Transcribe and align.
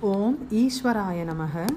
ஓம் 0.00 0.38
ஈஸ்வராய 0.50 1.18
நமக. 1.24 1.68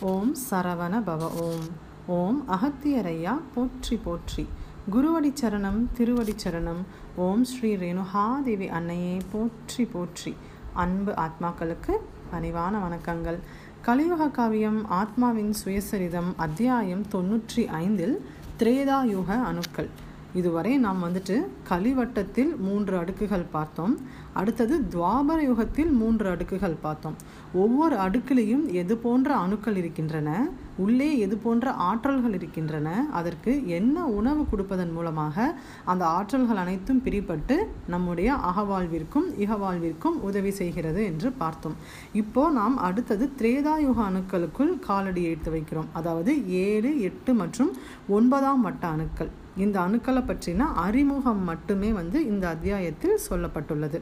ஓம் 0.00 0.36
சரவண 0.50 1.02
பவ 1.06 1.30
ஓம். 1.40 1.68
ஓம் 2.06 2.44
அகத்தியரையா 2.48 3.40
போற்றி 3.54 3.96
போற்றி. 3.96 4.48
குருவடி 4.90 5.32
சரணம் 5.40 5.86
திருவடி 5.92 6.34
சரணம். 6.44 6.82
ஓம் 7.16 7.44
ஸ்ரீ 7.44 7.76
ரேணுகாதேவி 7.76 8.68
அன்னையே 8.68 9.16
போற்றி 9.32 9.84
போற்றி. 9.84 10.36
அன்பு 10.72 11.12
ஆத்மாக்களுக்கு 11.12 11.96
பணிவான 12.32 12.74
வணக்கங்கள். 12.86 13.38
கலியுக 13.82 14.28
காவியம் 14.28 14.86
ஆத்மாவின் 14.90 15.54
சுயசரிதம் 15.64 16.32
அத்தியாயம் 16.36 17.04
தொன்னூற்றி 17.12 17.66
ஐந்தில் 17.66 18.26
திரேதாயுக 18.58 19.42
அணுக்கள். 19.42 19.88
இதுவரை 20.34 20.78
நாம் 20.78 21.00
வந்துட்டு 21.04 21.36
கலிவட்டத்தில் 21.68 22.52
மூன்று 22.56 22.96
அடுக்குகள் 22.96 23.46
பார்த்தோம். 23.50 23.94
அடுத்தது 24.32 24.74
துவாபர 24.94 25.38
யுகத்தில் 25.48 25.90
மூன்று 25.90 26.28
அடுக்குகள் 26.28 26.76
பார்த்தோம். 26.80 27.16
ஒவ்வொரு 27.52 27.96
அடுக்கிலையும் 27.96 28.64
எது 28.72 28.96
போன்ற 28.96 29.36
அணுக்கள் 29.36 29.76
இருக்கின்றன? 29.76 30.50
உள்ளே 30.76 31.18
எது 31.18 31.36
போன்ற 31.36 31.74
ஆற்றல்கள் 31.88 32.34
இருக்கின்றன? 32.34 33.08
அதற்கு 33.12 33.66
என்ன 33.66 34.06
உணவு 34.06 34.44
கொடுப்பதன் 34.48 34.92
மூலமாக 34.92 35.54
அந்த 35.84 36.04
ஆற்றல்கள் 36.06 36.62
அனைத்தும் 36.64 37.02
பிரிபட்டு 37.04 37.58
நம்முடைய 37.86 38.32
அகவாழ்விற்கும் 38.50 39.28
இகவாழ்விற்கும் 39.38 40.18
உதவி 40.20 40.50
செய்கிறது 40.50 41.04
என்று 41.04 41.30
பார்த்தோம். 41.32 41.76
இப்போ 42.12 42.50
நாம் 42.50 42.78
அடுத்தது 42.78 43.30
திரேதாயுக 43.38 44.00
அணுக்களுக்குள் 44.08 44.78
காலடி 44.78 45.24
எடுத்து 45.24 45.52
வைக்கிறோம். 45.56 45.92
அதாவது 45.92 46.48
ஏழு 46.48 47.00
எட்டு 47.00 47.34
மற்றும் 47.34 47.72
ஒன்பதாம் 48.08 48.60
வட்ட 48.60 48.86
அணுக்கள். 48.86 49.32
இந்த 49.56 49.80
அணுக்களை 49.80 50.22
பற்றின 50.22 50.58
அறிமுகம் 50.58 51.44
மட்டுமே 51.44 51.92
வந்து 51.92 52.26
இந்த 52.26 52.48
அத்தியாயத்தில் 52.48 53.18
சொல்லப்பட்டுள்ளது. 53.30 54.00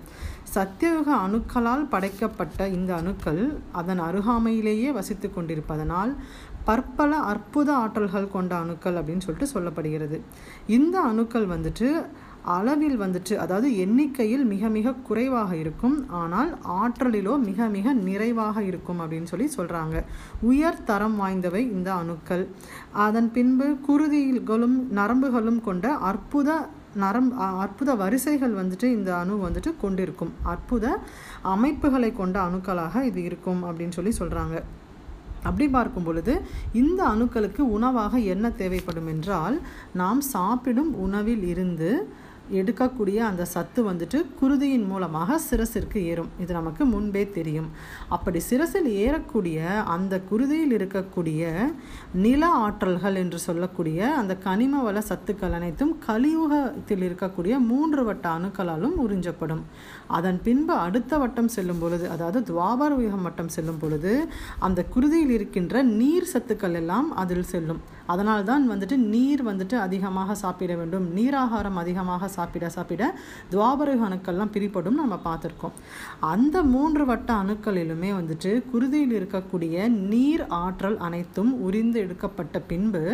சத்தியயுக 0.54 1.08
அணுக்களால் 1.26 1.88
படைக்கப்பட்ட 1.88 2.68
இந்த 2.68 2.94
அணுக்கள் 2.94 3.60
அதன் 3.72 4.00
அருகாமையிலேயே 4.00 4.92
வசித்து 4.92 5.30
கொண்டிருப்பதனால் 5.32 6.16
பற்பல 6.64 7.16
அற்புத 7.16 7.72
ஆற்றல்கள் 7.76 8.30
கொண்ட 8.30 8.56
அணுக்கள் 8.56 8.94
அப்படின்னு 8.94 9.20
சொல்லிட்டு 9.20 9.60
சொல்லப்படுகிறது. 9.60 10.20
இந்த 10.66 11.00
அணுக்கள் 11.00 11.46
வந்துட்டு 11.46 12.06
அளவில் 12.56 12.98
வந்துட்டு 13.02 13.34
அதாவது 13.44 13.68
எண்ணிக்கையில் 13.84 14.44
மிக 14.52 14.68
மிக 14.76 14.94
குறைவாக 15.08 15.50
இருக்கும். 15.62 15.96
ஆனால் 16.20 16.50
ஆற்றலிலோ 16.80 17.34
மிக 17.48 17.68
மிக 17.76 17.92
நிறைவாக 18.08 18.56
இருக்கும் 18.70 19.00
அப்படின்னு 19.02 19.30
சொல்லி 19.32 19.48
சொல்கிறாங்க 19.56 19.96
உயர் 20.50 20.84
தரம் 20.90 21.16
வாய்ந்தவை 21.20 21.62
இந்த 21.76 21.90
அணுக்கள். 22.02 22.44
அதன் 23.06 23.30
பின்பு 23.36 23.68
குருதிகளும் 23.88 24.78
நரம்புகளும் 25.00 25.62
கொண்ட 25.68 25.94
அற்புத 26.10 26.58
நரம் 27.02 27.30
அற்புத 27.64 27.90
வரிசைகள் 27.94 28.54
வந்துட்டு 28.60 28.86
இந்த 28.96 29.10
அணு 29.18 29.34
வந்துட்டு 29.46 29.70
கொண்டிருக்கும். 29.82 30.32
அற்புத 30.52 30.86
அமைப்புகளை 31.54 32.12
கொண்ட 32.12 32.36
அணுக்களாக 32.48 33.02
இது 33.10 33.20
இருக்கும் 33.28 33.60
அப்படின்னு 33.68 33.96
சொல்லி 33.98 34.14
சொல்கிறாங்க 34.20 34.56
அப்படி 35.48 35.66
பார்க்கும் 35.74 36.06
பொழுது 36.06 36.32
இந்த 36.80 37.00
அணுக்களுக்கு 37.12 37.62
உணவாக 37.76 38.18
என்ன 38.32 38.46
தேவைப்படும் 38.58 39.08
என்றால் 39.12 39.56
நாம் 40.00 40.20
சாப்பிடும் 40.34 40.90
உணவில் 41.04 41.44
இருந்து 41.52 41.90
எடுக்கக்கூடிய 42.58 43.18
அந்த 43.30 43.44
சத்து 43.54 43.80
வந்துட்டு 43.88 44.18
குருதியின் 44.40 44.86
மூலமாக 44.90 45.38
சிரசிற்கு 45.48 45.98
ஏறும். 46.10 46.30
இது 46.42 46.52
நமக்கு 46.58 46.82
முன்பே 46.92 47.22
தெரியும். 47.38 47.68
அப்படி 48.16 48.40
சிரசில் 48.50 48.88
ஏறக்கூடிய 49.04 49.58
அந்த 49.94 50.20
குருதியில் 50.30 50.74
இருக்கக்கூடிய 50.78 51.52
நில 52.26 52.42
ஆற்றல்கள் 52.64 53.18
என்று 53.22 53.38
சொல்லக்கூடிய 53.46 54.08
அந்த 54.20 54.36
கனிம 54.46 54.82
வள 54.82 54.98
சத்துக்கள் 55.10 55.56
அனைத்தும் 55.58 55.94
கலியுகத்தில் 56.06 57.04
இருக்கக்கூடிய 57.08 57.54
மூன்று 57.70 58.04
வட்ட 58.04 58.26
அணுக்களாலும் 58.38 58.96
உறிஞ்சப்படும். 59.04 59.64
அதன் 60.18 60.40
பின்பு 60.46 60.74
அடுத்த 60.86 61.18
வட்டம் 61.18 61.52
செல்லும் 61.56 61.80
பொழுது 61.82 62.06
அதாவது 62.16 62.40
துவாபர 62.50 62.98
யுகம் 63.06 63.26
வட்டம் 63.28 63.54
செல்லும் 63.56 63.80
பொழுது 63.80 64.12
அந்த 64.68 64.80
குருதியில் 64.94 65.34
இருக்கின்ற 65.38 65.82
நீர் 65.98 66.30
சத்துக்கள் 66.32 66.76
எல்லாம் 66.80 67.08
அதில் 67.22 67.48
செல்லும். 67.52 67.80
அதனால் 68.12 68.46
தான் 68.50 68.64
வந்துட்டு 68.72 68.96
நீர் 69.12 69.42
வந்துட்டு 69.48 69.76
அதிகமாக 69.86 70.36
சாப்பிட 70.42 70.72
வேண்டும். 70.80 71.06
நீராகாரம் 71.18 71.78
அதிகமாக 71.82 72.28
சாப்பிட 72.36 72.68
சாப்பிட 72.76 73.02
துவாபரக 73.52 74.04
அணுக்கள்லாம் 74.08 74.52
பிரிப்படும் 74.56 74.98
நம்ம 75.00 75.18
பார்த்துருக்கோம். 75.28 75.74
அந்த 76.32 76.56
மூன்று 76.74 77.04
வட்ட 77.10 77.30
அணுக்களிலுமே 77.42 78.10
வந்துட்டு 78.18 78.52
குருதியில் 78.72 79.14
இருக்கக்கூடிய 79.18 79.88
நீர் 80.12 80.44
ஆற்றல் 80.62 80.98
அனைத்தும் 81.08 81.52
உரிந்து 81.68 81.98
எடுக்கப்பட்ட 82.04 82.56
பின்பு 82.72 83.04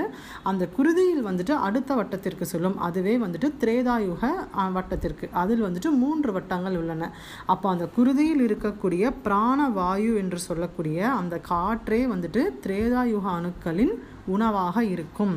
அந்த 0.51 0.65
குருதியில் 0.77 1.25
வந்துட்டு 1.31 1.55
அடுத்த 1.69 1.91
வட்டத்திற்கு 2.01 2.47
செல்லும். 2.53 2.79
அதுவே 2.89 3.17
வந்துட்டு 3.25 3.51
திரேதாயுக 3.63 4.33
வட்டத்திற்கு. 4.79 5.27
அதில் 5.43 5.65
வந்துட்டு 5.67 5.91
மூன்று 6.03 6.31
வட்டங்கள் 6.37 6.79
உள்ளன. 6.83 7.11
அப்போ 7.53 7.67
அந்த 7.75 7.87
குருதியில் 7.97 8.45
இருக்கக்கூடிய 8.49 9.05
பிராண 9.25 9.69
வாயு 9.79 10.13
என்று 10.23 10.39
சொல்லக்கூடிய 10.49 10.99
அந்த 11.21 11.35
காற்றே 11.51 12.03
வந்துட்டு 12.13 12.43
திரேதாயுக 12.65 13.27
அணுக்களின் 13.39 13.95
உணவாக 14.35 14.85
இருக்கும். 14.95 15.35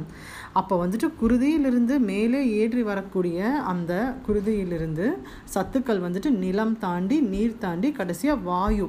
அப்போ 0.60 0.76
வந்துட்டு 0.82 1.08
குருதியிலிருந்து 1.22 1.96
மேலே 2.10 2.40
ஏற்றி 2.60 2.84
வரக்கூடிய 2.90 3.50
அந்த 3.72 3.94
குருதியிலிருந்து 4.28 5.06
சத்துக்கள் 5.56 6.04
வந்துட்டு 6.06 6.30
நிலம் 6.44 6.76
தாண்டி 6.86 7.18
நீர் 7.34 7.60
தாண்டி 7.64 7.92
கடைசியாக 8.00 8.44
வாயு. 8.50 8.88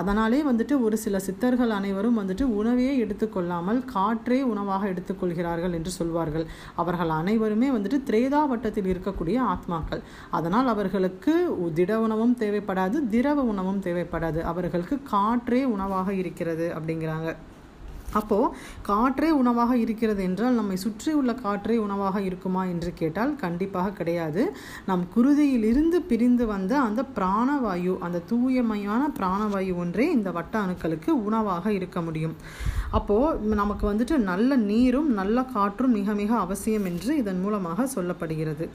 அதனாலே 0.00 0.40
வந்துட்டு 0.50 0.76
ஒரு 0.86 0.96
சில 1.04 1.18
சித்தர்கள் 1.26 1.74
அனைவரும் 1.78 2.18
வந்துட்டு 2.20 2.46
உணவையே 2.60 2.94
எடுத்துக்கொள்ளாமல் 3.04 3.80
காற்றே 3.94 4.40
உணவாக 4.52 4.88
எடுத்துக்கொள்கிறார்கள் 4.92 5.76
என்று 5.80 5.92
சொல்வார்கள். 5.98 6.46
அவர்கள் 6.82 7.12
அனைவருமே 7.20 7.70
வந்துட்டு 7.76 8.00
திரேதா 8.10 8.42
வட்டத்தில் 8.54 8.90
இருக்கக்கூடிய 8.94 9.38
ஆத்மாக்கள். 9.52 10.04
அதனால் 10.38 10.72
அவர்களுக்கு 10.74 11.34
திட 11.78 11.92
உணவும் 12.06 12.36
தேவைப்படாது 12.42 12.98
திரவ 13.14 13.42
உணவும் 13.52 13.80
தேவைப்படாது. 13.86 14.40
அவர்களுக்கு 14.52 14.96
காற்றே 15.14 15.64
உணவாக 15.76 16.08
இருக்கிறது 16.22 16.68
அப்படிங்கிறாங்க. 16.76 17.30
அப்போது 18.12 18.52
காற்றே 18.88 19.30
உணவாக 19.40 19.72
இருக்கிறது 19.82 20.22
என்றால் 20.22 20.58
நம்மை 20.60 20.76
சுற்றி 20.76 21.12
உள்ள 21.20 21.32
காற்றே 21.44 21.76
உணவாக 21.76 22.16
இருக்குமா 22.28 22.62
என்று 22.72 22.90
கேட்டால் 22.94 23.32
கண்டிப்பாக 23.36 23.94
கிடையாது. 23.98 24.42
நம் 24.90 25.04
குருதியிலிருந்து 25.14 26.00
பிரிந்து 26.10 26.46
வந்த 26.46 26.72
அந்த 26.80 27.02
பிராணவாயு 27.16 27.94
அந்த 28.06 28.22
தூயமையான 28.32 29.02
பிராணவாயு 29.18 29.74
ஒன்றே 29.84 30.06
இந்த 30.10 30.30
வட்ட 30.30 30.54
அணுக்களுக்கு 30.64 31.10
உணவாக 31.28 31.72
இருக்க 31.72 32.00
முடியும். 32.00 32.36
அப்போது 32.90 33.54
நமக்கு 33.60 33.84
வந்துட்டு 33.90 34.16
நல்ல 34.30 34.56
நீரும் 34.70 35.10
நல்ல 35.20 35.44
காற்றும் 35.54 35.94
மிக 35.98 36.14
மிக 36.14 36.32
அவசியம் 36.38 36.86
என்று 36.90 37.12
இதன் 37.22 37.40
மூலமாக 37.44 37.86
சொல்லப்படுகிறது. 37.94 38.66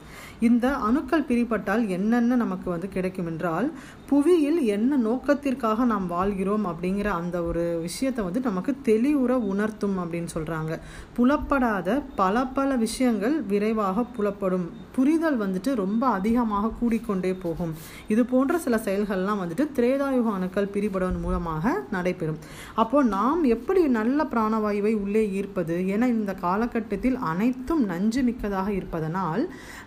இந்த 0.48 0.66
அணுக்கள் 0.88 1.28
பிரிப்பட்டால் 1.28 1.84
என்னென்ன 1.96 2.36
நமக்கு 2.44 2.68
வந்து 2.70 2.88
கிடைக்கும் 2.88 3.30
என்றால் 3.32 3.68
புவியில் 4.10 4.60
என்ன 4.76 4.96
நோக்கத்திற்காக 5.06 5.84
நாம் 5.92 6.06
வாழ்கிறோம் 6.16 6.66
அப்படிங்கிற 6.72 7.08
அந்த 7.20 7.36
ஒரு 7.42 7.64
விஷயத்தை 7.86 8.22
வந்து 8.24 8.40
நமக்கு 8.48 8.74
தெளிவு 8.90 9.24
தெளிவுற 9.28 9.48
உணர்த்தும் 9.52 9.96
அப்படின்னு 10.00 10.30
சொல்கிறாங்க 10.34 10.72
புலப்படாத 11.16 11.88
பல 12.20 12.44
பல 12.56 12.68
விஷயங்கள் 12.84 13.36
விரைவாக 13.50 14.04
புலப்படும். 14.16 14.66
புரிதல் 14.96 15.38
வந்துட்டு 15.42 15.70
ரொம்ப 15.80 16.02
அதிகமாக 16.18 16.70
கூடிக்கொண்டே 16.78 17.32
போகும். 17.42 17.72
இது 18.12 18.22
போன்ற 18.32 18.58
சில 18.64 18.76
செயல்கள்லாம் 18.86 19.40
வந்துட்டு 19.42 19.64
திரேதாயுக 19.76 20.32
அணுக்கள் 20.36 20.70
பிரிபடுவதன் 20.74 21.24
மூலமாக 21.26 21.74
நடைபெறும். 21.94 22.40
அப்போது 22.82 23.08
நாம் 23.08 23.42
எப்படி 23.54 23.82
நல்ல 23.98 24.26
பிராணவாயுவை 24.32 24.92
உள்ளே 25.04 25.22
ஈர்ப்பது? 25.38 25.76
என 25.94 26.08
இந்த 26.14 26.32
காலகட்டத்தில் 26.46 27.18
அனைத்தும் 27.32 27.82
நஞ்சு 27.92 28.22
மிக்கதாக 28.28 28.68
இருப்பதனால் 28.78 29.44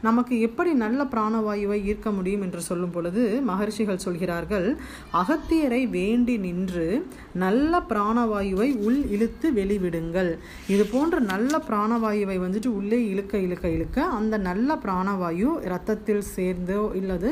நமக்கு 0.08 0.36
எப்படி 0.48 0.74
நல்ல 0.84 1.02
பிராணவாயுவை 1.14 1.80
ஈர்க்க 1.90 2.10
முடியும் 2.20 2.46
என்று 2.48 2.64
சொல்லும் 2.70 2.94
பொழுது 2.96 3.24
மகர்ஷிகள் 3.52 4.04
சொல்கிறார்கள் 4.06 4.70
அகத்தியரை 5.22 5.84
வேண்டி 5.98 6.38
நின்று 6.48 6.88
நல்ல 7.44 7.84
பிராணவாயுவை 7.92 8.70
உள் 8.88 9.02
இழு 9.16 9.28
இழுத்து 9.32 9.50
வெளிவிடுங்கள். 9.58 10.30
இது 10.74 10.84
போன்ற 10.94 11.16
நல்ல 11.32 11.54
பிராணவாயுவை 11.68 12.36
வந்துட்டு 12.44 12.70
உள்ளே 12.80 12.98
இழுக்க 13.12 13.34
இழுக்க 13.46 13.66
இழுக்க 13.76 13.98
அந்த 14.18 14.36
நல்ல 14.48 14.76
பிராணவாயு 14.84 15.50
இரத்தத்தில் 15.68 16.24
சேர்ந்தோ 16.36 16.80
இல்லது 17.00 17.30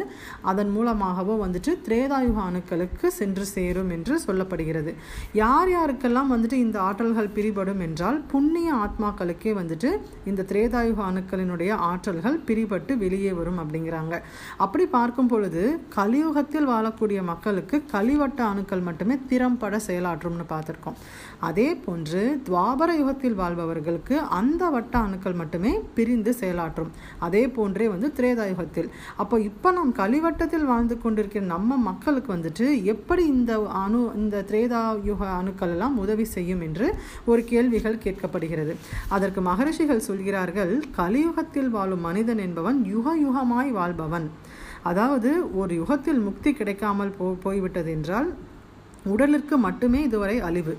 அதன் 0.52 0.72
மூலமாகவோ 0.76 1.34
வந்துட்டு 1.44 1.72
திரேதாயுக 1.88 2.38
அணுக்களுக்கு 2.50 3.08
சென்று 3.20 3.46
சேரும் 3.56 3.92
என்று 3.96 4.16
சொல்லப்படுகிறது. 4.26 4.94
யார் 5.42 5.72
யாருக்கெல்லாம் 5.75 6.31
வந்துட்டு 6.36 6.60
இந்த 6.66 6.80
ஆற்றல்கள் 6.88 7.30
பிரிபடும் 7.38 7.84
என்றால் 7.88 8.19
புண்ணிய 8.34 8.69
ஆத்மாக்களுக்கே 8.84 9.54
வந்துட்டு 9.62 9.92
இந்த 10.31 10.45
திரேதாயுக 10.54 11.04
அணுக்களினுடைய 11.10 11.72
ஆற்றல்கள் 11.90 12.40
பிரிபட்டு 12.50 12.95
வெளியே 13.04 13.34
வரும் 13.42 13.62
அப்படிங்கிறாங்க. 13.63 14.16
அப்படி 14.66 14.88
பார்க்கும் 14.98 15.31
பொழுது 15.34 15.66
கலியுகத்தில் 15.98 16.69
வாழக்கூடிய 16.74 17.19
மக்களுக்கு 17.34 17.78
கலிவட்ட 17.95 18.40
அணுக்கள் 18.52 18.88
மட்டுமே 18.90 19.18
திறம்பட 19.34 19.75
செயலாற்றும்னு 19.90 20.48
பார்த்துருக்கோம். 20.56 20.98
அதே 21.50 21.68
போன்று 21.89 22.24
துவாபர 22.47 22.89
யுகத்தில் 23.01 23.38
வாழ்பவர்களுக்கு 23.39 24.15
அந்த 24.39 24.63
வட்ட 24.74 24.95
அணுக்கள் 25.06 25.38
மட்டுமே 25.41 25.71
பிரிந்து 25.97 26.31
செயலாற்றும். 26.41 26.89
அதே 27.25 27.44
போன்றே 27.56 27.86
வந்து 27.94 28.07
திரேதா 28.18 28.45
யுகத்தில். 28.51 28.89
அப்போ 29.21 29.36
இப்போ 29.50 29.69
நாம் 29.77 29.94
கலிவட்டத்தில் 30.01 30.68
வாழ்ந்து 30.71 30.95
கொண்டிருக்கிற 31.03 31.44
நம்ம 31.56 31.77
மக்களுக்கு 31.89 32.31
வந்துட்டு 32.36 32.68
எப்படி 32.94 33.24
இந்த 33.36 33.53
அணு 33.83 34.01
இந்த 34.21 34.44
திரேதா 34.51 34.81
யுக 35.09 35.21
அணுக்கள் 35.39 35.74
எல்லாம் 35.75 35.97
உதவி 36.03 36.27
செய்யும் 36.36 36.63
என்று 36.68 36.88
ஒரு 37.31 37.44
கேள்விகள் 37.51 38.01
கேட்கப்படுகிறது. 38.06 38.75
அதற்கு 39.18 39.42
மகரிஷிகள் 39.50 40.07
சொல்கிறார்கள் 40.09 40.74
கலியுகத்தில் 41.00 41.71
வாழும் 41.75 42.06
மனிதன் 42.09 42.44
என்பவன் 42.47 42.80
யுக 42.94 43.18
யுகமாய் 43.25 43.71
வாழ்பவன். 43.80 44.27
அதாவது 44.89 45.30
ஒரு 45.62 45.74
யுகத்தில் 45.81 46.24
முக்தி 46.27 46.51
கிடைக்காமல் 46.59 47.15
போ 47.19 47.25
போய்விட்டது 47.45 47.92
என்றால் 47.97 48.30
உடலிற்கு 49.13 49.56
மட்டுமே 49.68 50.00
இதுவரை 50.07 50.38
அழிவு. 50.47 50.74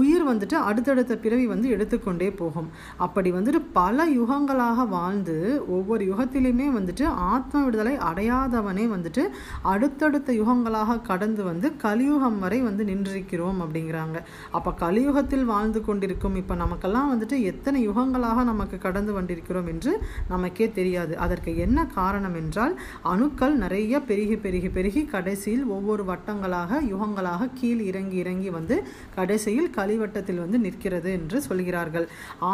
உயிர் 0.00 0.24
வந்துட்டு 0.28 0.56
அடுத்தடுத்த 0.68 1.16
பிறவி 1.16 1.46
வந்து 1.46 1.68
எடுத்துக்கொண்டே 1.68 2.28
போகும். 2.40 2.68
அப்படி 2.96 3.32
வந்துட்டு 3.32 3.60
பல 3.72 4.06
யுகங்களாக 4.10 4.88
வாழ்ந்து 4.88 5.36
ஒவ்வொரு 5.68 6.04
யுகத்திலையுமே 6.10 6.68
வந்துட்டு 6.78 7.04
ஆத்ம 7.32 7.62
விடுதலை 7.64 7.94
அடையாதவனே 8.10 8.84
வந்துட்டு 8.94 9.24
அடுத்தடுத்த 9.62 10.32
யுகங்களாக 10.32 11.00
கடந்து 11.10 11.44
வந்து 11.44 11.70
கலியுகம் 11.76 12.38
வரை 12.38 12.60
வந்து 12.60 12.84
நின்றிருக்கிறோம் 12.84 13.60
அப்படிங்கிறாங்க. 13.64 14.18
அப்போ 14.50 14.72
கலியுகத்தில் 14.84 15.44
வாழ்ந்து 15.44 15.82
கொண்டிருக்கும் 15.84 16.36
இப்போ 16.42 16.54
நமக்கெல்லாம் 16.54 17.10
வந்துட்டு 17.14 17.38
எத்தனை 17.52 17.80
யுகங்களாக 17.88 18.44
நமக்கு 18.50 18.78
கடந்து 18.78 19.12
கொண்டிருக்கிறோம் 19.12 19.70
என்று 19.74 19.94
நமக்கே 20.28 20.68
தெரியாது. 20.70 21.18
அதற்கு 21.26 21.56
என்ன 21.66 21.86
காரணம் 21.98 22.34
என்றால் 22.34 22.76
அணுக்கள் 23.12 23.56
நிறைய 23.64 24.00
பெருகி 24.00 24.36
பெருகி 24.36 24.68
பெருகி 24.68 25.04
கடைசியில் 25.04 25.64
ஒவ்வொரு 25.76 26.04
வட்டங்களாக 26.04 26.80
யுகங்களாக 26.92 27.50
கீழ் 27.54 27.82
இறங்கி 27.90 28.16
இறங்கி 28.16 28.50
வந்து 28.50 28.76
கடைசி 29.14 29.45
திசையில் 29.46 29.74
கலிவட்டத்தில் 29.76 30.40
வந்து 30.42 30.58
நிற்கிறது 30.64 31.08
என்று 31.16 31.38
சொல்கிறார்கள். 31.46 32.06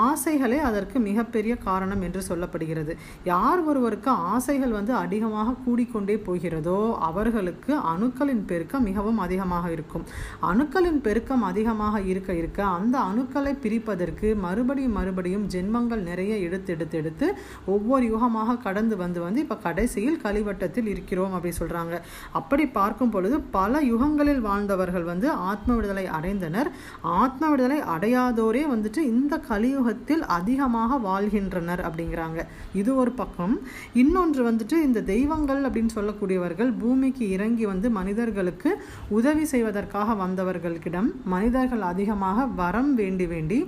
ஆசைகளே 0.06 0.56
அதற்கு 0.68 0.96
மிகப்பெரிய 1.06 1.54
காரணம் 1.66 2.02
என்று 2.06 2.20
சொல்லப்படுகிறது. 2.26 2.92
யார் 3.30 3.60
ஒருவருக்கு 3.70 4.10
ஆசைகள் 4.32 4.74
வந்து 4.76 4.92
அதிகமாக 5.04 5.54
கூடிக்கொண்டே 5.64 6.16
போகிறதோ 6.26 6.76
அவர்களுக்கு 7.08 7.72
அணுக்களின் 7.92 8.42
பெருக்கம் 8.50 8.84
மிகவும் 8.88 9.20
அதிகமாக 9.26 9.70
இருக்கும். 9.76 10.04
அணுக்களின் 10.50 11.00
பெருக்கம் 11.06 11.46
அதிகமாக 11.50 12.02
இருக்க 12.12 12.36
இருக்க 12.40 12.60
அந்த 12.76 12.98
அணுக்களை 13.10 13.54
பிரிப்பதற்கு 13.64 14.28
மறுபடியும் 14.44 14.96
மறுபடியும் 14.98 15.46
ஜென்மங்கள் 15.54 16.04
நிறைய 16.10 16.34
எடுத்து 16.48 16.70
எடுத்து 16.76 16.98
எடுத்து 17.02 17.28
ஒவ்வொரு 17.76 18.04
யுகமாக 18.12 18.58
கடந்து 18.66 18.96
வந்து 19.04 19.22
வந்து 19.26 19.42
இப்போ 19.46 19.58
கடைசியில் 19.66 20.22
கலிவட்டத்தில் 20.26 20.92
இருக்கிறோம் 20.94 21.34
அப்படி 21.38 21.54
சொல்கிறாங்க 21.62 21.94
அப்படி 22.40 22.66
பார்க்கும் 22.78 23.14
பொழுது 23.16 23.38
பல 23.58 23.82
யுகங்களில் 23.90 24.44
வாழ்ந்தவர்கள் 24.50 25.10
வந்து 25.12 25.28
ஆத்ம 25.50 25.70
விடுதலை 25.74 26.06
அடைந்தனர். 26.18 26.70
ஆத்ம 27.20 27.48
விடுதலை 27.50 27.78
அடையாதோரே 27.94 28.62
வந்துட்டு 28.72 29.00
இந்த 29.12 29.34
கலியுகத்தில் 29.50 30.24
அதிகமாக 30.38 30.98
வாழ்கின்றனர் 31.08 31.82
அப்படிங்கிறாங்க. 31.88 32.40
இது 32.80 32.90
ஒரு 33.02 33.12
பக்கம். 33.20 33.54
இன்னொன்று 34.02 34.42
வந்துட்டு 34.50 34.76
இந்த 34.88 35.00
தெய்வங்கள் 35.12 35.62
அப்படின்னு 35.68 35.94
சொல்லக்கூடியவர்கள் 35.98 36.70
பூமிக்கு 36.82 37.24
இறங்கி 37.36 37.66
வந்து 37.72 37.90
மனிதர்களுக்கு 37.98 38.70
உதவி 39.18 39.44
செய்வதற்காக 39.52 40.14
வந்தவர்களிடம் 40.22 41.10
மனிதர்கள் 41.34 41.84
அதிகமாக 41.92 42.46
வரம் 42.60 42.92
வேண்டி 42.94 43.26
வேண்டி 43.32 43.58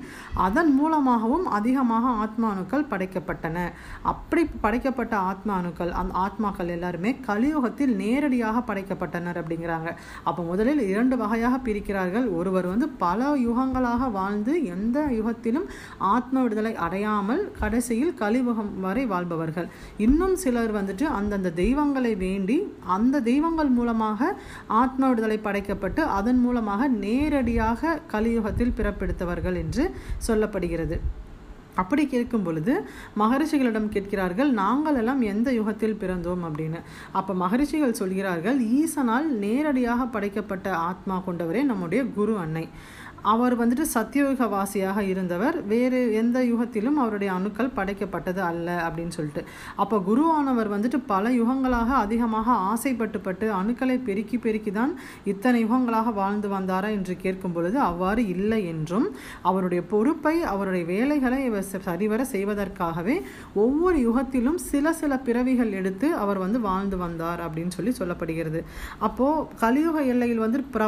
அதன் 0.46 0.72
மூலமாகவும் 0.78 1.46
அதிகமாக 1.58 2.06
ஆத்மானுக்கள் 2.24 2.88
படைக்கப்பட்டன. 2.92 3.58
அப்படி 4.12 4.42
படைக்கப்பட்ட 4.64 5.14
ஆத்மானுக்கள் 5.30 5.92
அந்த 6.00 6.12
ஆத்மாக்கள் 6.24 6.72
எல்லாருமே 6.76 7.10
கலியுகத்தில் 7.28 7.94
நேரடியாக 8.02 8.62
படைக்கப்பட்டனர் 8.70 9.38
அப்படிங்கிறாங்க. 9.40 9.90
அப்போ 10.28 10.42
முதலில் 10.50 10.82
இரண்டு 10.92 11.16
வகையாக 11.22 11.58
பிரிக்கிறார்கள். 11.66 12.26
ஒருவர் 12.38 12.66
வந்து 12.72 12.88
பல 13.04 13.30
யுகங்களாக 13.44 14.10
வாழ்ந்து 14.18 14.52
எந்த 14.74 14.98
யுகத்திலும் 15.18 15.66
ஆத்ம 16.14 16.42
விடுதலை 16.44 16.72
அடையாமல் 16.86 17.42
கடைசியில் 17.60 18.14
கலியுகம் 18.22 18.72
வரை 18.84 19.04
வாழ்பவர்கள். 19.12 19.68
இன்னும் 20.06 20.36
சிலர் 20.42 20.76
வந்துட்டு 20.78 21.06
அந்தந்த 21.18 21.52
தெய்வங்களை 21.62 22.12
வேண்டி 22.24 22.58
அந்த 22.96 23.22
தெய்வங்கள் 23.30 23.72
மூலமாக 23.78 24.30
ஆத்ம 24.82 25.08
விடுதலை 25.10 25.38
படைக்கப்பட்டு 25.48 26.02
அதன் 26.18 26.40
மூலமாக 26.44 26.88
நேரடியாக 27.04 27.98
கலியுகத்தில் 28.14 28.76
பிறப்பெடுத்தவர்கள் 28.78 29.58
என்று 29.64 29.86
சொல்லப்படுகிறது. 30.28 30.98
அப்படி 31.74 32.06
கேட்கும் 32.06 32.42
பொழுது 32.42 32.88
மகரிஷிகளிடம் 33.18 33.88
கேட்கிறார்கள் 33.88 34.50
நாங்கள் 34.50 34.94
எல்லாம் 34.94 35.20
எந்த 35.20 35.52
யுகத்தில் 35.52 35.96
பிறந்தோம்? 36.00 36.44
அப்படின்னு. 36.44 36.80
அப்போ 37.12 37.34
மகரிஷிகள் 37.34 37.92
சொல்கிறார்கள் 37.92 38.60
ஈசனால் 38.60 39.26
நேரடியாக 39.26 40.04
படைக்கப்பட்ட 40.04 40.76
ஆத்மா 40.76 41.22
கொண்டவரே 41.26 41.62
நம்முடைய 41.62 42.04
குரு 42.04 42.38
அன்னை. 42.38 42.68
அவர் 43.32 43.54
வந்துட்டு 43.60 43.84
சத்தியயுக 43.94 44.46
வாசியாக 44.54 44.98
இருந்தவர். 45.12 45.56
வேறு 45.72 45.98
எந்த 46.20 46.38
யுகத்திலும் 46.50 46.98
அவருடைய 47.02 47.30
அணுக்கள் 47.36 47.70
படைக்கப்பட்டது 47.76 48.40
அல்ல 48.48 48.68
அப்படின்னு 48.86 49.14
சொல்லிட்டு. 49.18 49.42
அப்போ 49.82 49.96
குருவானவர் 50.08 50.70
வந்துட்டு 50.74 50.98
பல 51.12 51.30
யுகங்களாக 51.38 51.90
அதிகமாக 52.04 52.56
ஆசைப்பட்டு 52.70 53.20
பட்டு 53.26 53.46
அணுக்களை 53.60 53.96
பெருக்கி 54.08 54.38
பெருக்கி 54.38 54.72
தான் 54.78 54.92
இத்தனை 55.32 55.60
யுகங்களாக 55.64 56.12
வாழ்ந்து 56.20 56.50
வந்தாரா 56.56 56.90
என்று 56.96 57.16
கேட்கும் 57.24 57.54
பொழுது 57.56 57.78
அவ்வாறு 57.88 58.24
இல்லை 58.34 58.60
என்றும் 58.72 59.08
அவருடைய 59.50 59.82
பொறுப்பை 59.92 60.34
அவருடைய 60.52 60.84
வேலைகளை 60.92 61.38
இவர் 61.48 61.68
சரிவர 61.88 62.20
செய்வதற்காகவே 62.34 63.16
ஒவ்வொரு 63.64 63.98
யுகத்திலும் 64.06 64.60
சில 64.70 64.92
சில 65.00 65.12
பிறவிகள் 65.28 65.72
எடுத்து 65.80 66.10
அவர் 66.24 66.42
வந்து 66.44 66.60
வாழ்ந்து 66.68 66.96
வந்தார் 67.04 67.42
அப்படின்னு 67.46 67.76
சொல்லி 67.78 67.94
சொல்லப்படுகிறது. 68.00 68.60
அப்போது 69.08 69.46
கலியுக 69.64 69.96
எல்லையில் 70.12 70.44
வந்து 70.46 70.60
பிர 70.76 70.82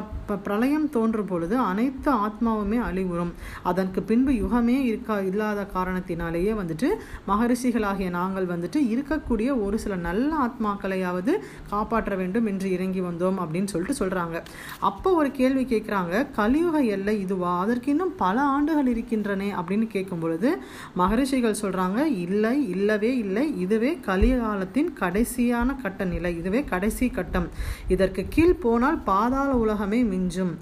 பிரளயம் 0.47 0.88
தோன்றும் 0.91 1.31
பொழுது 1.33 1.55
அனைத்து 1.71 2.11
ஆத்மாவுமே 2.26 2.78
அழிவுறும். 2.88 3.32
அதற்கு 3.62 4.02
பின்பு 4.02 4.32
யுகமே 4.32 4.76
இருக்கா 4.90 5.19
இல்லாத 5.20 5.67
காரணத்தினாலேயே 5.75 6.52
வந்துட்டு 6.62 6.88
மகரிஷிகளாகிய 7.28 8.11
நாங்கள் 8.11 8.46
வந்துட்டு 8.46 8.81
இருக்கக்கூடிய 8.94 9.62
ஒரு 9.62 9.78
சில 9.78 9.96
நல்ல 9.96 10.31
ஆத்மாக்களையாவது 10.46 11.32
காப்பாற்ற 11.70 12.14
வேண்டும் 12.17 12.46
என்று 12.46 12.73
இறங்கி 12.73 13.00
வந்தோம் 13.00 13.38
அப்படின்னு 13.43 13.64
சொல்லிட்டு 13.64 14.00
சொல்கிறாங்க 14.05 14.43
அப்போ 14.81 15.11
ஒரு 15.14 15.31
கேள்வி 15.31 15.64
கேட்குறாங்க 15.64 16.26
கலியுக 16.31 16.81
எல்லை 16.81 17.20
இதுவா? 17.20 17.61
அதற்கு 17.61 17.90
இன்னும் 17.90 18.14
பல 18.17 18.40
ஆண்டுகள் 18.40 18.90
இருக்கின்றனே 18.94 19.49
அப்படின்னு 19.61 19.87
கேட்கும் 19.87 20.19
பொழுது 20.19 20.58
மகரிஷிகள் 20.94 21.61
சொல்கிறாங்க 21.62 22.05
இல்லை 22.05 22.69
இல்லவே 22.69 23.17
இல்லை. 23.17 23.44
இதுவே 23.61 23.99
கலிகாலத்தின் 24.06 24.90
கடைசியான 25.00 25.81
கட்ட 25.82 26.05
நிலை. 26.05 26.37
இதுவே 26.38 26.64
கடைசி 26.64 27.08
கட்டம். 27.08 27.49
இதற்கு 27.88 28.26
கீழ் 28.28 28.55
போனால் 28.55 28.99
பாதாள 28.99 29.50
உலகமே 29.55 30.02
மிஞ்சும். 30.02 30.55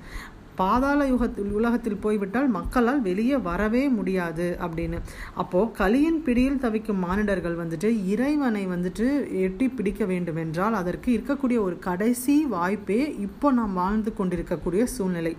பாதாள 0.56 1.00
யுகத்தில் 1.10 1.52
உலகத்தில் 1.58 2.00
போய்விட்டால் 2.04 2.48
மக்களால் 2.56 3.00
வெளியே 3.06 3.36
வரவே 3.48 3.82
முடியாது 3.98 4.46
அப்படின்னு. 4.66 4.98
அப்போது 5.42 5.72
கலியின் 5.80 6.22
பிடியில் 6.26 6.62
தவிக்கும் 6.64 7.02
மானிடர்கள் 7.04 7.60
வந்துட்டு 7.62 7.90
இறைவனை 8.12 8.64
வந்துட்டு 8.66 9.06
எட்டி 9.44 9.68
பிடிக்க 9.68 10.04
வேண்டும் 10.04 10.40
என்றால் 10.44 10.78
அதற்கு 10.80 11.10
இருக்கக்கூடிய 11.16 11.60
ஒரு 11.66 11.78
கடைசி 11.88 12.36
வாய்ப்பே 12.54 13.00
இப்போ 13.26 13.50
நாம் 13.52 13.78
வாழ்ந்து 13.82 14.12
கொண்டிருக்கக்கூடிய 14.20 14.84
சூழ்நிலை. 14.96 15.34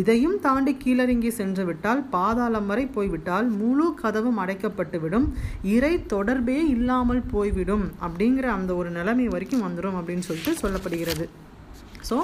இதையும் 0.00 0.38
தாண்டி 0.40 0.72
கீழறங்கி 0.84 1.30
சென்று 1.40 1.62
விட்டால் 1.64 2.02
பாதாளம் 2.14 2.66
வரை 2.66 2.86
போய்விட்டால் 2.96 3.46
முழு 3.60 3.86
கதவும் 4.02 4.40
அடைக்கப்பட்டுவிடும். 4.44 5.26
இறை 5.76 5.94
தொடர்பே 6.14 6.60
இல்லாமல் 6.76 7.22
போய்விடும் 7.34 7.86
அப்படிங்கிற 8.06 8.48
அந்த 8.58 8.74
ஒரு 8.74 8.90
நிலைமை 8.90 9.28
வரைக்கும் 9.28 9.66
வந்துடும் 9.66 9.98
அப்படின்னு 10.00 10.26
சொல்லிட்டு 10.30 10.54
சொல்லப்படுகிறது. 10.62 11.26
ஸோ 12.08 12.16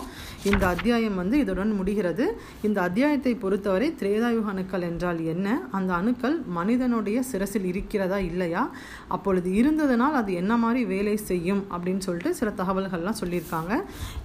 இந்த 0.50 0.64
அத்தியாயம் 0.72 1.18
வந்து 1.20 1.36
இதுடன் 1.42 1.72
முடிகிறது. 1.78 2.24
இந்த 2.66 2.78
அத்தியாயத்தை 2.86 3.32
பொறுத்தவரை 3.42 3.88
திரேதாயுக 4.00 4.50
அணுக்கள் 4.52 4.86
என்றால் 4.90 5.20
என்ன? 5.32 5.46
அந்த 5.76 5.90
அணுக்கள் 6.00 6.36
மனிதனுடைய 6.58 7.18
சிரசில் 7.30 7.68
இருக்கிறதா 7.72 8.18
இல்லையா? 8.30 8.62
அப்பொழுது 9.16 9.50
இருந்ததுனால் 9.60 10.18
அது 10.20 10.32
என்ன 10.42 10.52
மாதிரி 10.64 10.82
வேலை 10.94 11.16
செய்யும் 11.30 11.62
அப்படின்னு 11.74 12.04
சொல்லிட்டு 12.08 12.32
சில 12.40 12.52
தகவல்கள்லாம் 12.60 13.20
சொல்லியிருக்காங்க. 13.22 13.72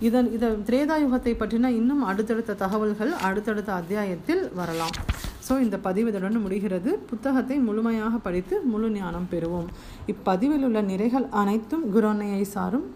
இதன் 0.09 0.29
இதை 0.37 0.49
திரேதாயுகத்தை 0.69 1.35
பற்றின 1.41 1.73
இன்னும் 1.79 2.05
அடுத்தடுத்த 2.11 2.57
தகவல்கள் 2.65 3.13
அடுத்தடுத்த 3.29 3.73
அத்தியாயத்தில் 3.79 4.43
வரலாம். 4.61 4.95
ஸோ 5.47 5.55
இந்த 5.65 5.75
பதிவு 5.85 6.07
இதுடன் 6.11 6.43
முடிகிறது. 6.45 6.91
புத்தகத்தை 7.09 7.55
முழுமையாக 7.67 8.15
படித்து 8.25 8.55
முழு 8.71 8.89
ஞானம் 8.97 9.29
பெறுவோம். 9.33 9.69
இப்பதிவில் 10.13 10.65
உள்ள 10.67 10.81
நிறைகள் 10.93 11.27
அனைத்தும் 11.41 11.85
குரோனையை 11.95 12.43
சாரும் 12.55 12.87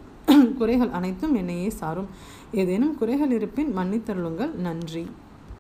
குறைகள் 0.60 0.92
அனைத்தும் 0.98 1.34
என்னையே 1.40 1.70
சாரும். 1.80 2.10
ஏதேனும் 2.54 2.98
குறைகள் 2.98 3.32
இருப்பின் 3.32 3.78
மன்னித்தருளுங்கள். 3.78 4.54
நன்றி. 4.56 5.06